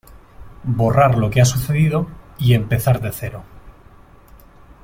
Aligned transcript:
borrar 0.63 1.15
lo 1.15 1.29
que 1.29 1.41
ha 1.41 1.45
sucedido 1.45 2.07
y 2.39 2.55
empezar 2.55 3.01
de 3.01 3.11
cero... 3.11 3.43